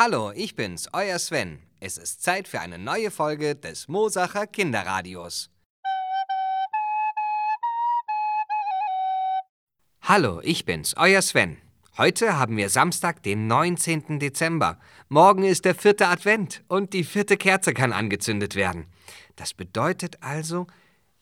[0.00, 1.58] Hallo, ich bin's, euer Sven.
[1.80, 5.50] Es ist Zeit für eine neue Folge des Mosacher Kinderradios.
[10.02, 11.56] Hallo, ich bin's, euer Sven.
[11.96, 14.20] Heute haben wir Samstag, den 19.
[14.20, 14.78] Dezember.
[15.08, 18.86] Morgen ist der vierte Advent und die vierte Kerze kann angezündet werden.
[19.34, 20.68] Das bedeutet also,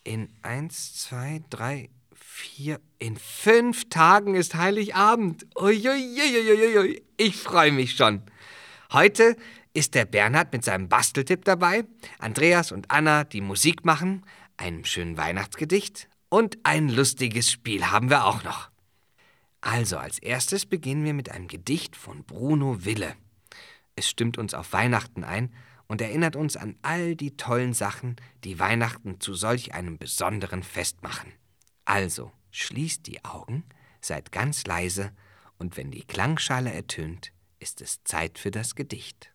[0.05, 5.47] in eins, zwei, drei, vier, in fünf Tagen ist Heiligabend.
[5.59, 8.21] Uiuiuiuiui, ich freue mich schon.
[8.93, 9.37] Heute
[9.75, 11.85] ist der Bernhard mit seinem Basteltipp dabei,
[12.19, 14.25] Andreas und Anna, die Musik machen,
[14.57, 18.71] einem schönen Weihnachtsgedicht und ein lustiges Spiel haben wir auch noch.
[19.61, 23.17] Also als erstes beginnen wir mit einem Gedicht von Bruno Wille.
[23.97, 25.53] Es stimmt uns auf Weihnachten ein
[25.89, 31.03] und erinnert uns an all die tollen Sachen, die Weihnachten zu solch einem besonderen Fest
[31.03, 31.33] machen.
[31.85, 33.65] Also schließt die Augen,
[34.01, 35.11] seid ganz leise
[35.59, 39.33] und wenn die Klangschale ertönt, ist es Zeit für das Gedicht.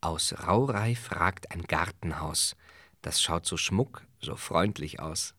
[0.00, 2.56] Aus Raureif ragt ein Gartenhaus,
[3.02, 5.34] das schaut so schmuck, so freundlich aus.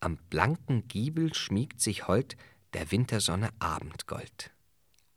[0.00, 2.36] Am blanken Giebel schmiegt sich heut
[2.72, 4.52] der Wintersonne Abendgold.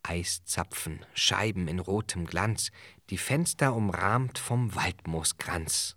[0.04, 2.72] Eiszapfen, Scheiben in rotem Glanz,
[3.10, 5.97] die Fenster umrahmt vom Waldmooskranz.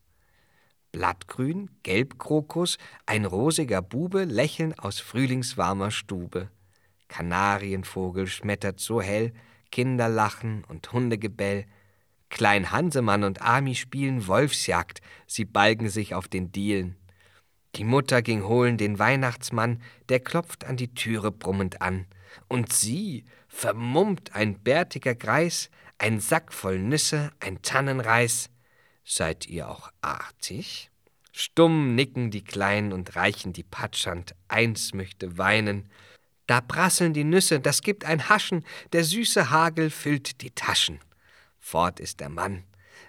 [0.93, 6.51] Blattgrün, Gelbkrokus, ein rosiger Bube lächeln aus frühlingswarmer Stube.
[7.09, 9.33] Kanarienvogel schmettert so hell,
[9.71, 11.67] Kinder lachen und Hundegebell.
[12.29, 16.97] Klein Hansemann und Ami spielen Wolfsjagd, sie balgen sich auf den Dielen.
[17.77, 22.07] Die Mutter ging holen den Weihnachtsmann, der klopft an die Türe brummend an.
[22.49, 28.50] Und sie, vermummt ein bärtiger Greis, ein Sack voll Nüsse, ein Tannenreis,
[29.13, 30.89] Seid ihr auch artig?
[31.33, 35.91] Stumm nicken die Kleinen und reichen die Patschand, eins möchte weinen.
[36.47, 41.01] Da prasseln die Nüsse, das gibt ein Haschen, der süße Hagel füllt die Taschen.
[41.59, 42.63] Fort ist der Mann,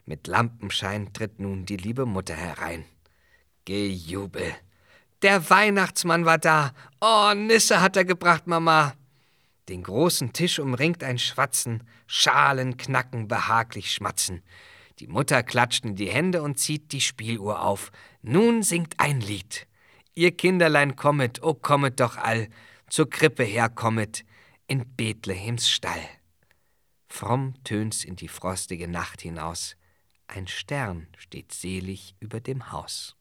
[0.08, 2.83] mit Lampenschein tritt nun die liebe Mutter herein.
[3.65, 4.55] Gejubel!
[5.21, 6.73] Der Weihnachtsmann war da!
[6.99, 8.95] Oh, Nüsse hat er gebracht, Mama!
[9.70, 14.42] Den großen Tisch umringt ein Schwatzen, Schalen knacken, behaglich schmatzen.
[15.02, 17.92] Die Mutter klatscht in die Hände und zieht die Spieluhr auf.
[18.22, 19.67] Nun singt ein Lied.
[20.14, 22.50] Ihr Kinderlein kommet, o oh, kommet doch all,
[22.88, 24.23] zur Krippe herkommet,
[24.67, 26.08] in Bethlehems Stall.
[27.08, 29.76] Fromm tönt's in die frostige Nacht hinaus.
[30.28, 33.16] Ein Stern steht selig über dem Haus.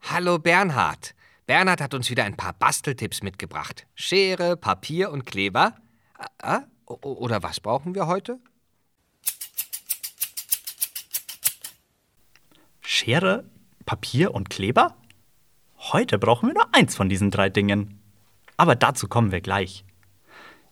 [0.00, 1.14] Hallo Bernhard.
[1.46, 3.86] Bernhard hat uns wieder ein paar Basteltipps mitgebracht.
[3.94, 5.76] Schere, Papier und Kleber.
[6.42, 8.40] Äh, oder was brauchen wir heute?
[13.02, 13.42] Schere,
[13.84, 14.94] Papier und Kleber?
[15.76, 17.98] Heute brauchen wir nur eins von diesen drei Dingen.
[18.56, 19.84] Aber dazu kommen wir gleich.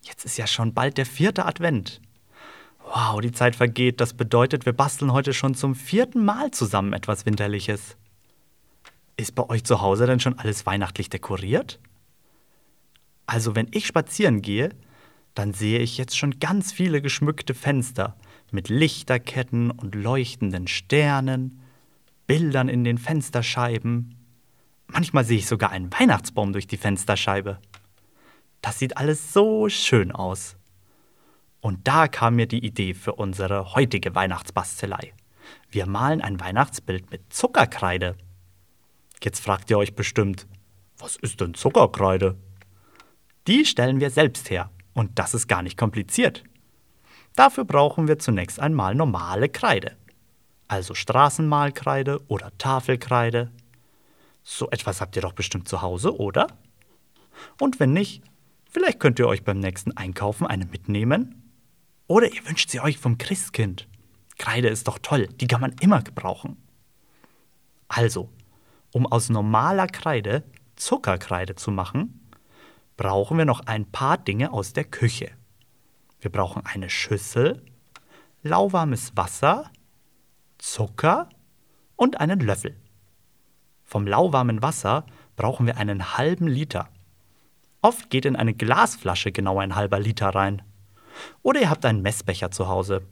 [0.03, 2.01] Jetzt ist ja schon bald der vierte Advent.
[2.85, 4.01] Wow, die Zeit vergeht.
[4.01, 7.97] Das bedeutet, wir basteln heute schon zum vierten Mal zusammen etwas Winterliches.
[9.17, 11.81] Ist bei euch zu Hause denn schon alles weihnachtlich dekoriert?
[13.27, 14.69] Also, wenn ich spazieren gehe,
[15.35, 18.17] dann sehe ich jetzt schon ganz viele geschmückte Fenster
[18.53, 21.61] mit Lichterketten und leuchtenden Sternen
[22.31, 24.15] Bildern in den Fensterscheiben.
[24.87, 27.59] Manchmal sehe ich sogar einen Weihnachtsbaum durch die Fensterscheibe.
[28.63, 30.55] Das sieht alles so schön aus.
[31.61, 35.13] Und da kam mir die Idee für unsere heutige Weihnachtsbastelei.
[35.71, 38.15] Wir malen ein Weihnachtsbild mit Zuckerkreide.
[39.25, 40.47] Jetzt fragt ihr euch bestimmt,
[40.99, 42.37] was ist denn Zuckerkreide?
[43.49, 46.45] Die stellen wir selbst her und das ist gar nicht kompliziert.
[47.35, 49.97] Dafür brauchen wir zunächst einmal normale Kreide
[50.71, 53.51] also Straßenmalkreide oder Tafelkreide.
[54.45, 56.47] So etwas habt ihr doch bestimmt zu Hause, oder?
[57.59, 58.23] Und wenn nicht,
[58.71, 61.53] vielleicht könnt ihr euch beim nächsten Einkaufen eine mitnehmen.
[62.07, 63.89] Oder ihr wünscht sie euch vom Christkind.
[64.39, 66.57] Kreide ist doch toll, die kann man immer gebrauchen.
[67.89, 68.31] Also,
[68.93, 70.45] um aus normaler Kreide
[70.77, 72.31] Zuckerkreide zu machen,
[72.97, 75.33] brauchen wir noch ein paar Dinge aus der Küche.
[76.21, 77.65] Wir brauchen eine Schüssel,
[78.43, 79.71] lauwarmes Wasser,
[80.60, 81.28] Zucker
[81.97, 82.77] und einen Löffel.
[83.84, 85.04] Vom lauwarmen Wasser
[85.36, 86.89] brauchen wir einen halben Liter.
[87.83, 90.62] Oft geht in eine Glasflasche genau ein halber Liter rein.
[91.42, 93.03] Oder ihr habt einen Messbecher zu Hause.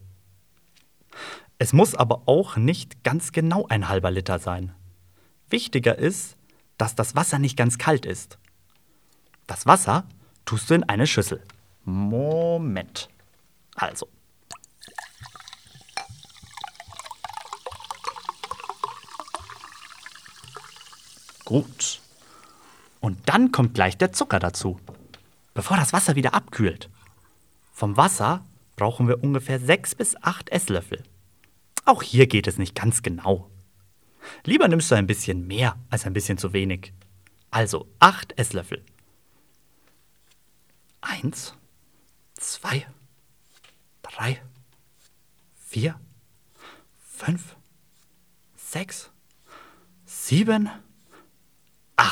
[1.58, 4.74] Es muss aber auch nicht ganz genau ein halber Liter sein.
[5.48, 6.36] Wichtiger ist,
[6.76, 8.38] dass das Wasser nicht ganz kalt ist.
[9.46, 10.04] Das Wasser
[10.44, 11.42] tust du in eine Schüssel.
[11.84, 13.08] Moment.
[13.74, 14.08] Also,
[21.48, 22.02] Gut.
[23.00, 24.78] Und dann kommt gleich der Zucker dazu,
[25.54, 26.90] bevor das Wasser wieder abkühlt.
[27.72, 28.44] Vom Wasser
[28.76, 31.02] brauchen wir ungefähr 6 bis 8 Esslöffel.
[31.86, 33.50] Auch hier geht es nicht ganz genau.
[34.44, 36.92] Lieber nimmst du ein bisschen mehr als ein bisschen zu wenig.
[37.50, 38.84] Also 8 Esslöffel.
[41.00, 41.54] 1,
[42.34, 42.86] 2,
[44.02, 44.42] 3,
[45.64, 45.98] 4,
[46.98, 47.56] 5,
[48.54, 49.10] 6,
[50.04, 50.68] 7,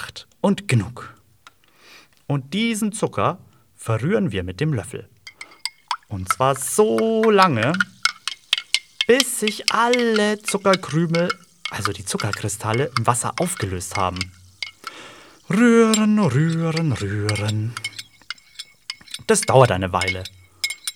[0.07, 1.15] 8 und genug.
[2.27, 3.39] Und diesen Zucker
[3.75, 5.09] verrühren wir mit dem Löffel.
[6.09, 7.73] Und zwar so lange,
[9.07, 11.29] bis sich alle Zuckerkrümel,
[11.71, 14.19] also die Zuckerkristalle, im Wasser aufgelöst haben.
[15.51, 17.75] Rühren, rühren, rühren.
[19.27, 20.25] Das dauert eine Weile.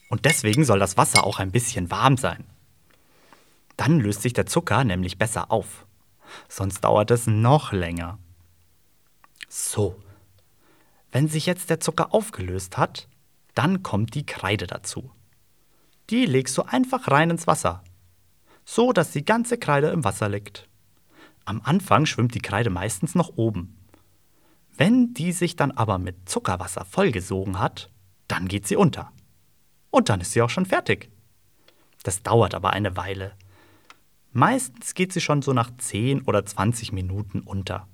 [0.08, 2.44] Und deswegen soll das Wasser auch ein bisschen warm sein.
[3.76, 5.86] Dann löst sich der Zucker nämlich besser auf.
[6.48, 8.18] Sonst dauert es noch länger.
[9.52, 10.00] So.
[11.10, 13.08] Wenn sich jetzt der Zucker aufgelöst hat,
[13.56, 15.10] dann kommt die Kreide dazu.
[16.08, 17.82] Die legst du einfach rein ins Wasser,
[18.64, 20.68] so dass die ganze Kreide im Wasser liegt.
[21.44, 23.76] Am Anfang schwimmt die Kreide meistens noch oben.
[24.76, 27.90] Wenn die sich dann aber mit Zuckerwasser vollgesogen hat,
[28.28, 29.10] dann geht sie unter.
[29.90, 31.10] Und dann ist sie auch schon fertig.
[32.04, 33.32] Das dauert aber eine Weile.
[34.30, 37.88] Meistens geht sie schon so nach 10 oder 20 Minuten unter.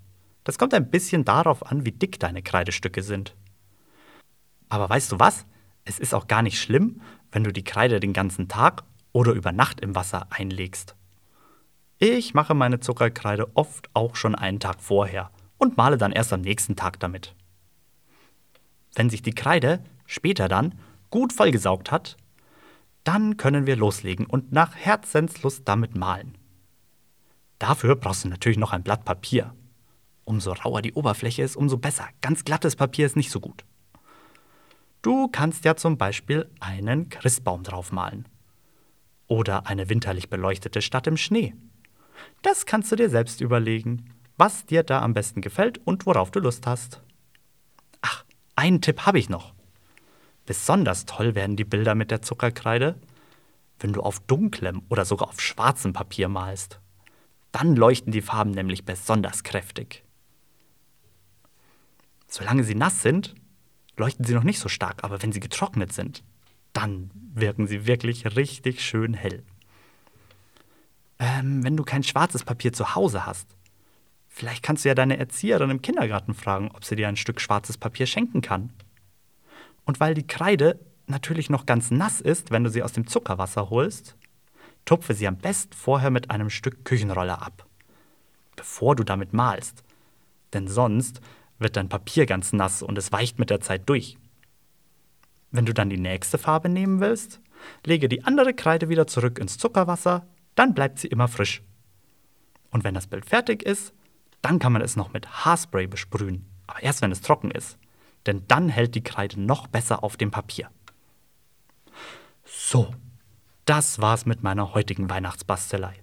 [0.46, 3.34] Das kommt ein bisschen darauf an, wie dick deine Kreidestücke sind.
[4.68, 5.44] Aber weißt du was?
[5.84, 7.00] Es ist auch gar nicht schlimm,
[7.32, 10.94] wenn du die Kreide den ganzen Tag oder über Nacht im Wasser einlegst.
[11.98, 16.42] Ich mache meine Zuckerkreide oft auch schon einen Tag vorher und male dann erst am
[16.42, 17.34] nächsten Tag damit.
[18.94, 20.78] Wenn sich die Kreide später dann
[21.10, 22.16] gut vollgesaugt hat,
[23.02, 26.38] dann können wir loslegen und nach Herzenslust damit malen.
[27.58, 29.52] Dafür brauchst du natürlich noch ein Blatt Papier.
[30.26, 32.08] Umso rauer die Oberfläche ist, umso besser.
[32.20, 33.64] Ganz glattes Papier ist nicht so gut.
[35.00, 38.26] Du kannst ja zum Beispiel einen Christbaum draufmalen.
[39.28, 41.54] Oder eine winterlich beleuchtete Stadt im Schnee.
[42.42, 46.40] Das kannst du dir selbst überlegen, was dir da am besten gefällt und worauf du
[46.40, 47.02] Lust hast.
[48.00, 48.24] Ach,
[48.56, 49.54] einen Tipp habe ich noch.
[50.44, 53.00] Besonders toll werden die Bilder mit der Zuckerkreide,
[53.78, 56.80] wenn du auf dunklem oder sogar auf schwarzem Papier malst.
[57.52, 60.02] Dann leuchten die Farben nämlich besonders kräftig.
[62.26, 63.34] Solange sie nass sind,
[63.96, 66.22] leuchten sie noch nicht so stark, aber wenn sie getrocknet sind,
[66.72, 69.42] dann wirken sie wirklich richtig schön hell.
[71.18, 73.56] Ähm, wenn du kein schwarzes Papier zu Hause hast,
[74.28, 77.78] vielleicht kannst du ja deine Erzieherin im Kindergarten fragen, ob sie dir ein Stück schwarzes
[77.78, 78.70] Papier schenken kann.
[79.84, 83.70] Und weil die Kreide natürlich noch ganz nass ist, wenn du sie aus dem Zuckerwasser
[83.70, 84.16] holst,
[84.84, 87.66] tupfe sie am besten vorher mit einem Stück Küchenroller ab,
[88.56, 89.82] bevor du damit malst.
[90.52, 91.20] Denn sonst
[91.58, 94.18] wird dein Papier ganz nass und es weicht mit der Zeit durch.
[95.50, 97.40] Wenn du dann die nächste Farbe nehmen willst,
[97.84, 101.62] lege die andere Kreide wieder zurück ins Zuckerwasser, dann bleibt sie immer frisch.
[102.70, 103.94] Und wenn das Bild fertig ist,
[104.42, 107.78] dann kann man es noch mit Haarspray besprühen, aber erst wenn es trocken ist
[108.26, 110.70] denn dann hält die Kreide noch besser auf dem Papier.
[112.44, 112.94] So,
[113.64, 115.94] das war's mit meiner heutigen Weihnachtsbastelei.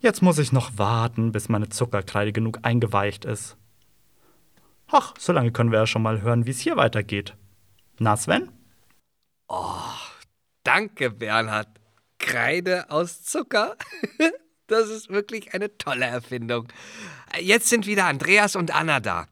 [0.00, 3.56] Jetzt muss ich noch warten, bis meine Zuckerkreide genug eingeweicht ist.
[4.88, 7.36] Ach, so lange können wir ja schon mal hören, wie es hier weitergeht.
[7.98, 8.50] Na, Sven?
[9.48, 9.80] Oh,
[10.62, 11.68] danke, Bernhard.
[12.18, 13.76] Kreide aus Zucker?
[14.68, 16.66] Das ist wirklich eine tolle Erfindung.
[17.40, 19.28] Jetzt sind wieder Andreas und Anna da.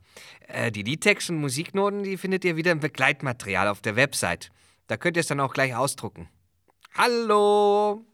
[0.46, 4.50] Äh, die Liedtext und Musiknoten, die findet ihr wieder im Begleitmaterial auf der Website.
[4.86, 6.28] Da könnt ihr es dann auch gleich ausdrucken.
[6.92, 8.06] Hallo!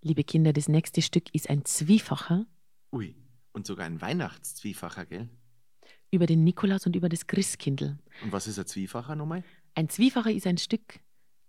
[0.00, 2.46] Liebe Kinder, das nächste Stück ist ein Zwiefacher.
[2.92, 3.14] Ui,
[3.52, 5.28] und sogar ein Weihnachtszwiefacher, gell?
[6.16, 7.98] Über den Nikolaus und über das Christkindl.
[8.22, 9.44] Und was ist ein Zwiefacher nochmal?
[9.74, 11.00] Ein Zwiefacher ist ein Stück,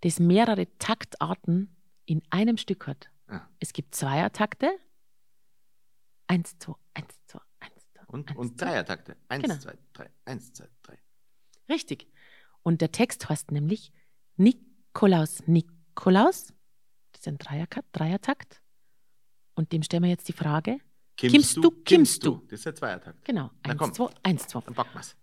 [0.02, 1.74] das mehrere Taktarten
[2.06, 3.10] in einem Stück hat.
[3.28, 3.48] Ah.
[3.62, 4.78] Es gibt Zweiertakte.
[6.28, 7.40] Eins, zwei, eins, zwei,
[8.08, 9.16] und, eins, und Dreiertakte.
[9.30, 9.56] Eins, genau.
[9.56, 10.10] zwei, drei.
[10.26, 10.98] Eins, zwei, drei.
[11.70, 12.08] Richtig.
[12.62, 13.94] Und der Text heißt nämlich
[14.36, 16.54] Nikolaus, Nikolaus.
[17.14, 17.88] Das ist ein Dreiertakt.
[17.94, 18.62] Dreiertakt.
[19.56, 20.80] Und dem stellen wir jetzt die Frage.
[21.18, 22.44] Kimmst, du, kimmst du.
[22.48, 23.26] Das ist ein Zweiertakt.
[23.26, 23.50] Genau.
[23.64, 23.94] Eins, komm.
[23.94, 24.62] zwei, eins, zwei.
[24.62, 25.16] Dann packen wir's.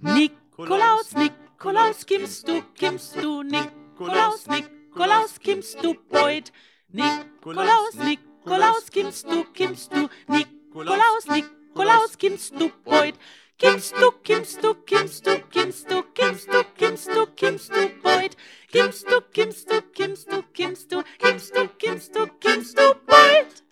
[0.00, 6.50] Nikolaus, Nikolaus, kimmst du, kimmst du, Nikolaus, Nikolaus, kimmst du, Beut.
[6.88, 13.16] Nikolaus, Nikolaus, kimmst du, kimmst du, Nikolaus, Nikolaus, kimmst du heut.
[13.58, 18.34] Kimmst du, kimmst du, kimmst du, kimmst du, kimmst du, kimmst du, kimmst du heut.
[18.72, 23.62] Kimmst du, kimmst du, kimmst du, kimmst du, kimmst du, kimmst du, kimmst du heut.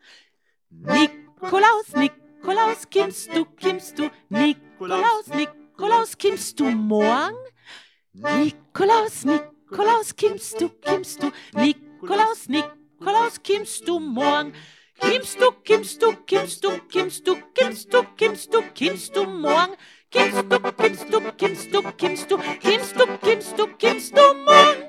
[0.70, 7.34] Nikolaus, Nikolaus, kimmst du, kimmst du, Nikolaus, Nikolaus, kimmst du morgen?
[8.12, 14.52] Nikolaus, Nikolaus, kimmst du, kimmst du, Nikolaus, Nikolaus, kimmst du morgen?
[15.00, 19.76] Kimmst du, kimmst du, kimmst du, kimmst du, kimmst du, kimmst du, kimmst du morgen?
[20.10, 24.87] Kimmst du, kimmst du, kimmst du, kimmst du, kimmst du, kimmst du, kimmst du morgen?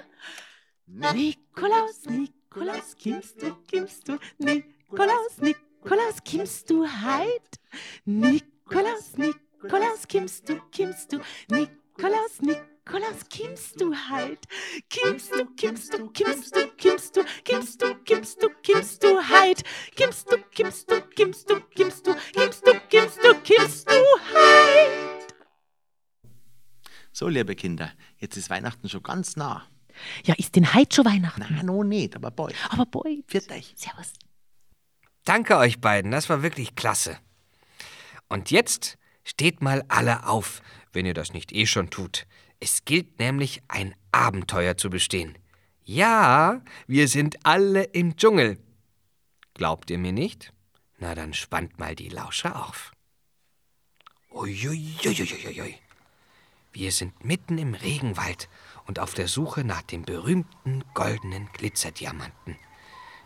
[0.92, 7.60] Nikolaus, Nikolaus, kimmst du, kimmst du, Nikolaus, Nikolaus, kimmst du heit?
[8.06, 11.20] Nikolaus, Nikolaus, kimmst du, kimmst du,
[11.50, 14.40] Nikolaus, Nikolaus, kimmst du heit?
[14.90, 19.64] Kimmst du, kimmst du, kimmst du, kimmst du, kimmst du, kimmst du, kimmst du heit?
[19.96, 24.04] Kimmst du, kimmst du, kimmst du, kimmst du, kimmst du, kimmst du, kimmst du
[24.34, 25.36] heit?
[27.12, 29.68] So, liebe Kinder, jetzt ist Weihnachten schon ganz nah.
[30.24, 31.46] Ja, ist denn heit schon Weihnachten?
[31.50, 32.56] Na, noch nicht, aber bald.
[32.70, 33.74] Aber boy, Viert euch.
[33.76, 34.14] servus.
[35.26, 37.18] Danke euch beiden, das war wirklich klasse.
[38.30, 40.62] Und jetzt steht mal alle auf,
[40.94, 42.26] wenn ihr das nicht eh schon tut.
[42.60, 45.38] Es gilt nämlich, ein Abenteuer zu bestehen.
[45.84, 48.60] Ja, wir sind alle im Dschungel.
[49.54, 50.54] Glaubt ihr mir nicht?
[50.98, 52.92] Na, dann spannt mal die Lauscher auf.
[54.32, 55.76] Uiuiuiuiui.
[56.72, 58.48] Wir sind mitten im Regenwald
[58.90, 62.58] und auf der Suche nach dem berühmten goldenen Glitzerdiamanten.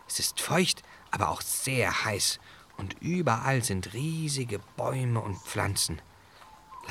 [0.06, 2.38] Es ist feucht, aber auch sehr heiß
[2.76, 6.02] und überall sind riesige Bäume und Pflanzen.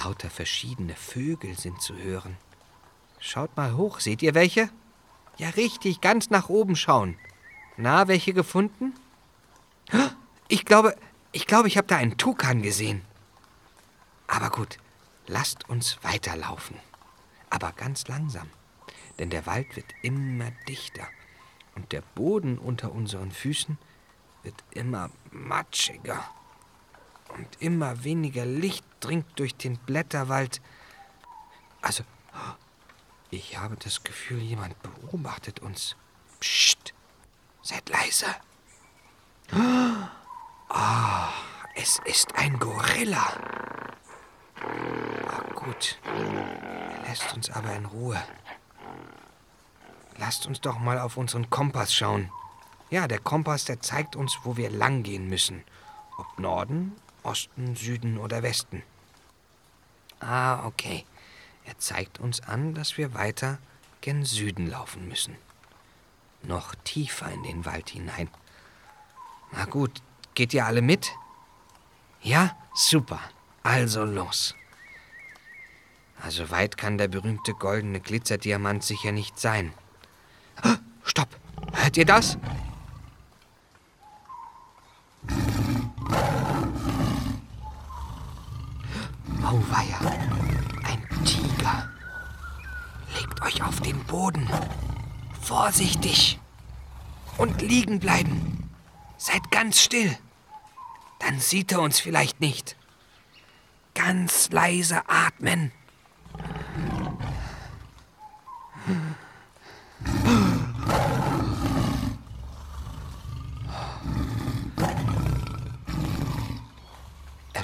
[0.04, 2.36] Lauter verschiedene Vögel sind zu hören.
[3.20, 4.72] Schaut mal hoch, seht ihr welche?
[5.38, 7.20] Ja, richtig, ganz nach oben schauen.
[7.78, 8.96] Na, welche gefunden?
[10.48, 10.96] Ich glaube,
[11.32, 13.04] ich glaube, ich habe da einen Tukan gesehen.
[14.26, 14.80] Aber gut,
[15.28, 16.80] lasst uns weiterlaufen.
[17.52, 18.50] Aber ganz langsam,
[19.20, 21.08] denn der Wald wird immer dichter
[21.76, 23.78] und der Boden unter unseren Füßen
[24.44, 26.24] wird immer matschiger.
[27.38, 30.62] Und immer weniger Licht dringt durch den Blätterwald.
[31.82, 32.04] Also,
[33.32, 35.96] ich habe das Gefühl, jemand beobachtet uns.
[36.40, 36.94] Psst,
[37.64, 38.28] seid leise.
[40.70, 41.30] Ah,
[41.76, 43.34] es ist ein Gorilla.
[45.28, 45.98] Ah, gut.
[46.04, 48.22] Er lässt uns aber in Ruhe.
[50.26, 52.32] Lasst uns doch mal auf unseren Kompass schauen.
[52.90, 55.66] Ja, der Kompass, der zeigt uns, wo wir lang gehen müssen.
[56.18, 58.84] Ob Norden, Osten, Süden oder Westen.
[60.22, 61.04] Ah, okay.
[61.66, 63.58] Er zeigt uns an, dass wir weiter
[64.00, 65.36] gen Süden laufen müssen.
[66.42, 68.30] Noch tiefer in den Wald hinein.
[69.52, 70.02] Na gut,
[70.36, 71.12] geht ihr alle mit?
[72.22, 73.20] Ja, super.
[73.62, 74.56] Also los.
[76.22, 79.74] Also weit kann der berühmte goldene Glitzerdiamant sicher nicht sein.
[81.14, 81.30] Stopp!
[81.74, 82.40] Hört ihr das?
[89.44, 90.00] Auweia,
[90.84, 91.88] ein Tiger.
[93.16, 94.50] Legt euch auf den Boden.
[95.40, 96.40] Vorsichtig.
[97.38, 98.72] Und liegen bleiben.
[99.18, 100.18] Seid ganz still.
[101.20, 102.76] Dann sieht er uns vielleicht nicht.
[103.94, 105.72] Ganz leise atmen.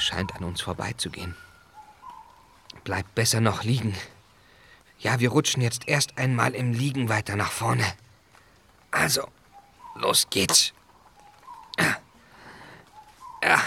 [0.10, 1.36] Scheint an uns vorbeizugehen.
[2.84, 3.96] Bleibt besser noch liegen.
[5.00, 7.86] Ja, wir rutschen jetzt erst einmal im Liegen weiter nach vorne.
[8.92, 9.28] Also,
[9.96, 10.74] los geht's.
[13.42, 13.62] Ja,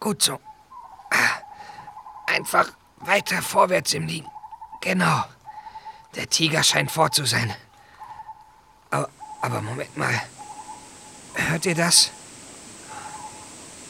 [0.00, 0.38] gut so.
[2.26, 4.28] Einfach weiter vorwärts im Liegen.
[4.80, 5.24] Genau.
[6.14, 7.54] Der Tiger scheint fort zu sein.
[8.90, 9.08] Aber,
[9.40, 10.20] aber Moment mal.
[11.34, 12.10] Hört ihr das?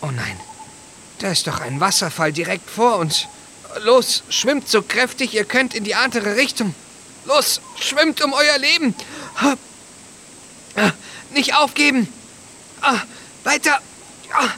[0.01, 0.39] Oh nein.
[1.19, 3.27] Da ist doch ein Wasserfall direkt vor uns.
[3.81, 6.75] Los, schwimmt so kräftig ihr könnt in die andere Richtung.
[7.25, 8.95] Los, schwimmt um euer Leben.
[9.37, 10.91] Ah,
[11.31, 12.13] Nicht aufgeben.
[12.81, 13.01] Ah,
[13.45, 13.81] Weiter.
[14.33, 14.49] Ah,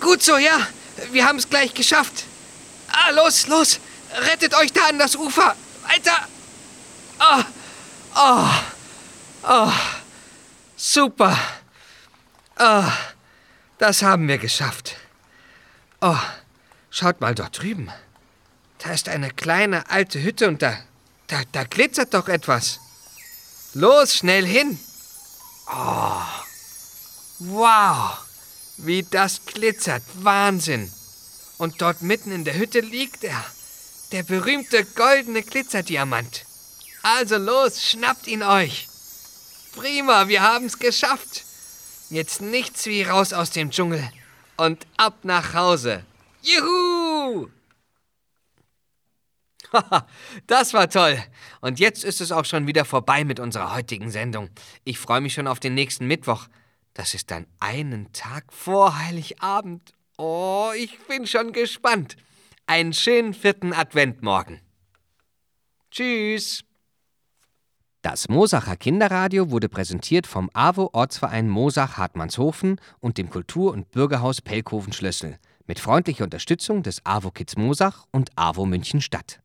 [0.00, 0.66] Gut so, ja.
[1.12, 2.24] Wir haben es gleich geschafft.
[3.12, 3.80] Los, los.
[4.14, 5.54] Rettet euch da an das Ufer.
[5.88, 6.28] Weiter.
[7.18, 7.44] Ah,
[8.14, 8.62] ah,
[9.42, 9.72] ah.
[10.76, 11.38] Super.
[12.56, 12.92] Ah,
[13.78, 14.96] das haben wir geschafft.
[16.04, 16.18] Oh,
[16.90, 17.88] schaut mal dort drüben.
[18.78, 20.76] Da ist eine kleine alte Hütte und da,
[21.28, 22.80] da, da glitzert doch etwas.
[23.72, 24.80] Los, schnell hin.
[25.68, 26.22] Oh,
[27.38, 28.18] wow,
[28.78, 30.02] wie das glitzert.
[30.14, 30.92] Wahnsinn.
[31.56, 33.44] Und dort mitten in der Hütte liegt er.
[34.10, 36.44] Der berühmte goldene Glitzerdiamant.
[37.02, 38.88] Also los, schnappt ihn euch.
[39.76, 41.44] Prima, wir haben's geschafft.
[42.10, 44.10] Jetzt nichts wie raus aus dem Dschungel.
[44.56, 46.04] Und ab nach Hause.
[46.42, 47.48] Juhu!
[50.46, 51.18] Das war toll.
[51.60, 54.50] Und jetzt ist es auch schon wieder vorbei mit unserer heutigen Sendung.
[54.84, 56.48] Ich freue mich schon auf den nächsten Mittwoch.
[56.94, 59.94] Das ist dann einen Tag vor Heiligabend.
[60.18, 62.16] Oh, ich bin schon gespannt.
[62.66, 64.60] Einen schönen vierten Advent morgen.
[65.90, 66.64] Tschüss.
[68.02, 74.40] Das Mosacher Kinderradio wurde präsentiert vom AWO Ortsverein Mosach Hartmannshofen und dem Kultur- und Bürgerhaus
[74.40, 79.40] Pelkoven Schlössel mit freundlicher Unterstützung des AWO Kids Mosach und AWO München Stadt.